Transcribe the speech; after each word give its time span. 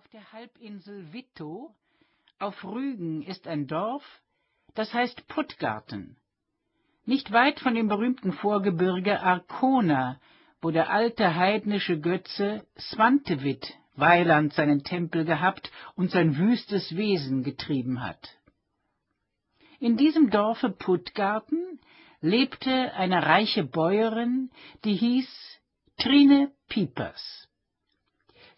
Auf 0.00 0.08
der 0.08 0.32
Halbinsel 0.32 1.12
Wittow 1.12 1.74
auf 2.38 2.64
Rügen 2.64 3.20
ist 3.20 3.46
ein 3.46 3.66
Dorf, 3.66 4.02
das 4.74 4.94
heißt 4.94 5.28
Puttgarten. 5.28 6.16
Nicht 7.04 7.32
weit 7.32 7.60
von 7.60 7.74
dem 7.74 7.88
berühmten 7.88 8.32
Vorgebirge 8.32 9.20
Arkona, 9.20 10.18
wo 10.62 10.70
der 10.70 10.88
alte 10.88 11.36
heidnische 11.36 12.00
Götze 12.00 12.66
Swantewit 12.78 13.74
Weiland 13.94 14.54
seinen 14.54 14.84
Tempel 14.84 15.26
gehabt 15.26 15.70
und 15.96 16.10
sein 16.10 16.38
wüstes 16.38 16.96
Wesen 16.96 17.42
getrieben 17.42 18.02
hat. 18.02 18.38
In 19.80 19.98
diesem 19.98 20.30
Dorfe 20.30 20.70
Puttgarten 20.70 21.78
lebte 22.22 22.94
eine 22.94 23.26
reiche 23.26 23.64
Bäuerin, 23.64 24.50
die 24.84 24.94
hieß 24.94 25.60
Trine 25.98 26.50
Piepers. 26.70 27.49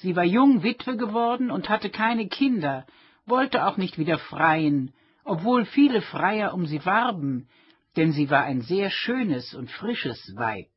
Sie 0.00 0.16
war 0.16 0.24
jung 0.24 0.62
Witwe 0.62 0.96
geworden 0.96 1.50
und 1.50 1.68
hatte 1.68 1.90
keine 1.90 2.26
Kinder, 2.26 2.86
wollte 3.26 3.66
auch 3.66 3.76
nicht 3.76 3.98
wieder 3.98 4.18
freien, 4.18 4.94
obwohl 5.24 5.66
viele 5.66 6.00
Freier 6.00 6.54
um 6.54 6.64
sie 6.64 6.86
warben, 6.86 7.50
denn 7.96 8.12
sie 8.12 8.30
war 8.30 8.44
ein 8.44 8.62
sehr 8.62 8.88
schönes 8.88 9.52
und 9.52 9.70
frisches 9.70 10.34
Weib. 10.36 10.70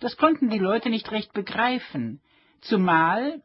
Das 0.00 0.16
konnten 0.16 0.50
die 0.50 0.58
Leute 0.58 0.90
nicht 0.90 1.12
recht 1.12 1.32
begreifen, 1.32 2.20
zumal, 2.60 3.40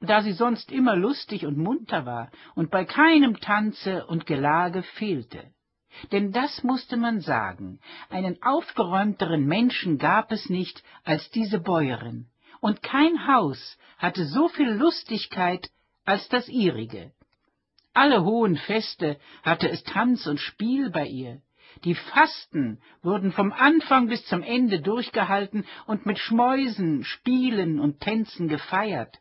da 0.00 0.22
sie 0.22 0.32
sonst 0.32 0.72
immer 0.72 0.96
lustig 0.96 1.46
und 1.46 1.56
munter 1.56 2.04
war 2.04 2.32
und 2.56 2.72
bei 2.72 2.84
keinem 2.84 3.38
Tanze 3.38 4.06
und 4.06 4.26
Gelage 4.26 4.82
fehlte. 4.82 5.52
Denn 6.10 6.32
das 6.32 6.64
musste 6.64 6.96
man 6.96 7.20
sagen, 7.20 7.78
einen 8.10 8.42
aufgeräumteren 8.42 9.46
Menschen 9.46 9.98
gab 9.98 10.32
es 10.32 10.50
nicht 10.50 10.82
als 11.04 11.30
diese 11.30 11.60
Bäuerin 11.60 12.26
und 12.60 12.82
kein 12.82 13.26
Haus 13.26 13.78
hatte 13.98 14.26
so 14.26 14.48
viel 14.48 14.70
Lustigkeit 14.70 15.70
als 16.04 16.28
das 16.28 16.48
ihrige. 16.48 17.12
Alle 17.94 18.24
hohen 18.24 18.56
Feste 18.56 19.18
hatte 19.42 19.68
es 19.68 19.82
Tanz 19.82 20.26
und 20.26 20.38
Spiel 20.38 20.90
bei 20.90 21.06
ihr. 21.06 21.40
Die 21.84 21.94
Fasten 21.94 22.80
wurden 23.02 23.32
vom 23.32 23.52
Anfang 23.52 24.08
bis 24.08 24.24
zum 24.26 24.42
Ende 24.42 24.80
durchgehalten 24.80 25.64
und 25.86 26.06
mit 26.06 26.18
Schmäusen, 26.18 27.04
Spielen 27.04 27.80
und 27.80 28.00
Tänzen 28.00 28.48
gefeiert. 28.48 29.18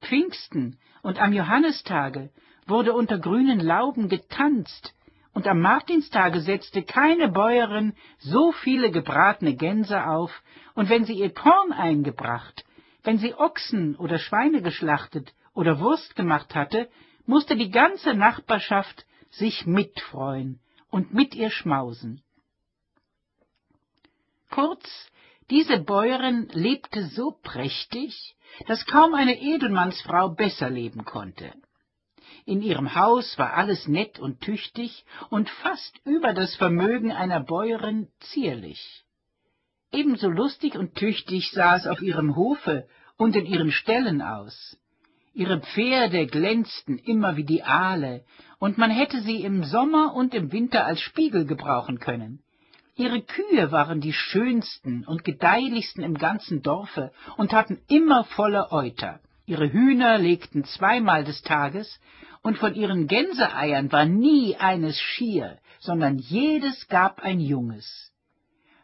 Pfingsten 0.00 0.78
und 1.02 1.18
am 1.20 1.32
Johannistage 1.32 2.30
wurde 2.66 2.92
unter 2.92 3.18
grünen 3.18 3.60
Lauben 3.60 4.08
getanzt, 4.08 4.94
und 5.32 5.46
am 5.46 5.60
Martinstage 5.60 6.40
setzte 6.40 6.82
keine 6.82 7.28
Bäuerin 7.28 7.94
so 8.18 8.52
viele 8.52 8.90
gebratene 8.90 9.54
Gänse 9.54 10.06
auf, 10.06 10.42
und 10.74 10.88
wenn 10.88 11.04
sie 11.04 11.14
ihr 11.14 11.32
Korn 11.32 11.72
eingebracht, 11.72 12.64
wenn 13.08 13.16
sie 13.16 13.34
Ochsen 13.34 13.96
oder 13.96 14.18
Schweine 14.18 14.60
geschlachtet 14.60 15.32
oder 15.54 15.80
Wurst 15.80 16.14
gemacht 16.14 16.54
hatte, 16.54 16.90
musste 17.24 17.56
die 17.56 17.70
ganze 17.70 18.12
Nachbarschaft 18.12 19.06
sich 19.30 19.64
mitfreuen 19.64 20.60
und 20.90 21.14
mit 21.14 21.34
ihr 21.34 21.48
schmausen. 21.48 22.22
Kurz, 24.50 24.84
diese 25.48 25.78
Bäuerin 25.78 26.50
lebte 26.52 27.06
so 27.06 27.30
prächtig, 27.42 28.36
dass 28.66 28.84
kaum 28.84 29.14
eine 29.14 29.40
Edelmannsfrau 29.40 30.28
besser 30.28 30.68
leben 30.68 31.06
konnte. 31.06 31.54
In 32.44 32.60
ihrem 32.60 32.94
Haus 32.94 33.38
war 33.38 33.54
alles 33.54 33.88
nett 33.88 34.18
und 34.18 34.42
tüchtig 34.42 35.06
und 35.30 35.48
fast 35.48 35.98
über 36.04 36.34
das 36.34 36.54
Vermögen 36.56 37.10
einer 37.10 37.40
Bäuerin 37.40 38.08
zierlich. 38.20 39.06
Ebenso 39.92 40.28
lustig 40.28 40.76
und 40.76 40.94
tüchtig 40.94 41.50
sah 41.52 41.76
es 41.76 41.86
auf 41.86 42.02
ihrem 42.02 42.36
Hofe 42.36 42.86
und 43.16 43.34
in 43.36 43.46
ihren 43.46 43.72
Ställen 43.72 44.20
aus. 44.20 44.78
Ihre 45.32 45.60
Pferde 45.60 46.26
glänzten 46.26 46.98
immer 46.98 47.36
wie 47.36 47.44
die 47.44 47.62
Aale, 47.62 48.24
und 48.58 48.76
man 48.76 48.90
hätte 48.90 49.20
sie 49.22 49.42
im 49.44 49.64
Sommer 49.64 50.14
und 50.14 50.34
im 50.34 50.52
Winter 50.52 50.84
als 50.84 51.00
Spiegel 51.00 51.46
gebrauchen 51.46 52.00
können. 52.00 52.40
Ihre 52.96 53.22
Kühe 53.22 53.70
waren 53.70 54.00
die 54.00 54.12
schönsten 54.12 55.06
und 55.06 55.24
gedeihlichsten 55.24 56.02
im 56.02 56.18
ganzen 56.18 56.62
Dorfe 56.62 57.12
und 57.36 57.52
hatten 57.52 57.80
immer 57.86 58.24
volle 58.24 58.72
Euter. 58.72 59.20
Ihre 59.46 59.72
Hühner 59.72 60.18
legten 60.18 60.64
zweimal 60.64 61.24
des 61.24 61.42
Tages, 61.42 62.00
und 62.42 62.58
von 62.58 62.74
ihren 62.74 63.06
Gänseeiern 63.06 63.90
war 63.92 64.04
nie 64.04 64.56
eines 64.56 64.98
schier, 65.00 65.58
sondern 65.78 66.18
jedes 66.18 66.88
gab 66.88 67.20
ein 67.20 67.40
Junges. 67.40 68.12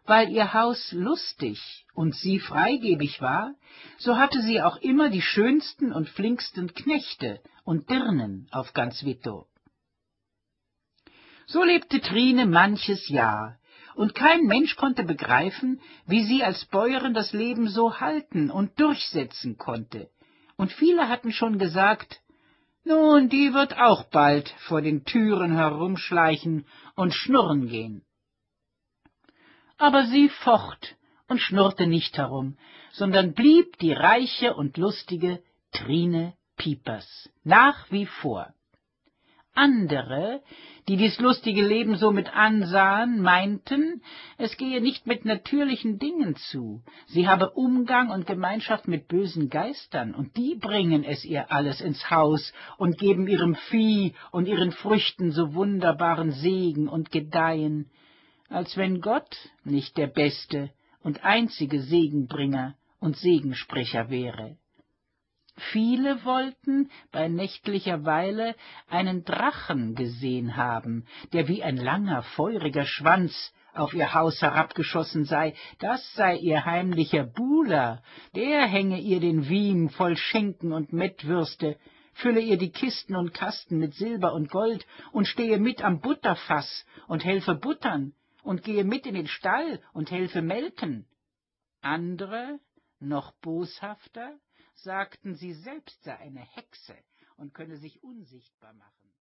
Weil 0.07 0.31
ihr 0.31 0.53
Haus 0.53 0.93
lustig 0.93 1.87
und 1.95 2.15
sie 2.15 2.39
freigebig 2.39 3.23
war, 3.23 3.55
so 3.99 4.19
hatte 4.19 4.43
sie 4.43 4.61
auch 4.61 4.77
immer 4.77 5.09
die 5.09 5.23
schönsten 5.23 5.93
und 5.93 6.11
flinksten 6.11 6.75
Knechte 6.75 7.41
und 7.65 7.89
Dirnen 7.89 8.47
auf 8.51 8.75
ganz 8.75 9.05
Wittow. 9.05 9.47
So 11.47 11.63
lebte 11.63 12.01
Trine 12.01 12.47
manches 12.47 13.09
Jahr, 13.09 13.59
und 13.95 14.15
kein 14.15 14.43
Mensch 14.43 14.77
konnte 14.77 15.05
begreifen, 15.05 15.81
wie 16.07 16.25
sie 16.25 16.43
als 16.43 16.65
Bäuerin 16.67 17.15
das 17.15 17.33
Leben 17.33 17.69
so 17.69 18.01
halten 18.01 18.51
und 18.51 18.79
durchsetzen 18.81 19.57
konnte. 19.57 20.11
Und 20.57 20.73
viele 20.73 21.09
hatten 21.09 21.33
schon 21.33 21.59
gesagt, 21.59 22.21
nun, 22.85 23.29
die 23.29 23.55
wird 23.55 23.79
auch 23.79 24.05
bald 24.05 24.49
vor 24.67 24.83
den 24.83 25.05
Türen 25.05 25.53
herumschleichen 25.53 26.67
und 26.97 27.15
schnurren 27.15 27.69
gehen 27.69 28.05
aber 29.85 30.07
sie 30.07 30.31
focht 30.31 30.97
und 31.29 31.41
schnurrte 31.41 31.87
nicht 31.87 32.17
herum, 32.17 32.57
sondern 32.93 33.35
blieb 33.35 33.77
die 33.81 33.93
reiche 33.93 34.55
und 34.55 34.79
lustige 34.79 35.43
Trine 35.73 36.33
Piepers 36.57 37.29
nach 37.45 37.93
wie 37.93 38.07
vor. 38.07 38.55
Andere, 39.53 40.43
die 40.89 40.97
dies 40.97 41.21
lustige 41.21 41.63
Leben 41.63 41.97
so 41.97 42.13
mit 42.13 42.35
ansahen, 42.35 43.21
meinten, 43.21 44.01
es 44.39 44.57
gehe 44.57 44.81
nicht 44.81 45.07
mit 45.07 45.27
natürlichen 45.27 45.99
Dingen 45.99 46.35
zu, 46.37 46.83
sie 47.07 47.29
habe 47.29 47.51
Umgang 47.51 48.09
und 48.09 48.27
Gemeinschaft 48.27 48.89
mit 48.89 49.07
bösen 49.07 49.51
Geistern, 49.51 50.15
und 50.15 50.35
die 50.39 50.55
bringen 50.55 51.05
es 51.05 51.27
ihr 51.27 51.53
alles 51.53 51.83
ins 51.83 52.11
Haus 52.11 52.55
und 52.79 52.97
geben 52.97 53.29
ihrem 53.29 53.55
Vieh 53.55 54.15
und 54.33 54.49
ihren 54.49 54.73
Früchten 54.73 55.31
so 55.31 55.55
wunderbaren 55.55 56.31
Segen 56.31 56.89
und 56.89 57.11
Gedeihen, 57.11 57.91
als 58.55 58.77
wenn 58.77 59.01
Gott 59.01 59.37
nicht 59.65 59.97
der 59.97 60.07
beste 60.07 60.71
und 61.03 61.25
einzige 61.25 61.81
Segenbringer 61.81 62.77
und 63.01 63.17
Segensprecher 63.17 64.11
wäre. 64.11 64.57
Viele 65.73 66.25
wollten 66.25 66.89
bei 67.11 67.27
nächtlicher 67.27 68.05
Weile 68.05 68.55
einen 68.89 69.25
Drachen 69.25 69.97
gesehen 69.97 70.57
haben, 70.57 71.05
der 71.33 71.49
wie 71.49 71.65
ein 71.65 71.77
langer, 71.77 72.23
feuriger 72.23 72.87
Schwanz 72.87 73.53
auf 73.73 73.93
ihr 73.93 74.15
Haus 74.15 74.41
herabgeschossen 74.41 75.25
sei, 75.25 75.55
das 75.81 76.15
sei 76.15 76.37
ihr 76.37 76.65
heimlicher 76.65 77.25
Buhler, 77.25 78.03
der 78.37 78.67
hänge 78.67 79.01
ihr 79.01 79.19
den 79.19 79.49
Wiem 79.49 79.91
voll 79.91 80.17
Schenken 80.17 80.73
und 80.73 80.93
Mettwürste, 80.93 81.77
fülle 82.13 82.41
ihr 82.41 82.57
die 82.57 82.71
Kisten 82.71 83.17
und 83.17 83.35
Kasten 83.35 83.79
mit 83.79 83.95
Silber 83.95 84.33
und 84.33 84.49
Gold 84.49 84.87
und 85.11 85.27
stehe 85.27 85.59
mit 85.59 85.83
am 85.83 86.01
Butterfass 86.01 86.87
und 87.09 87.25
helfe 87.25 87.57
buttern, 87.57 88.13
und 88.45 88.63
gehe 88.63 88.85
mit 88.85 89.07
in 89.07 89.15
den 89.15 89.27
Stall 89.27 89.83
und 89.93 90.11
helfe 90.11 90.43
melken. 90.43 91.09
Andere, 91.81 92.61
noch 93.01 93.33
boshafter, 93.41 94.39
sagten, 94.75 95.35
sie 95.35 95.55
selbst 95.55 96.03
sei 96.05 96.17
eine 96.19 96.41
Hexe 96.41 96.97
und 97.37 97.55
könne 97.55 97.77
sich 97.79 98.03
unsichtbar 98.03 98.75
machen. 98.75 99.04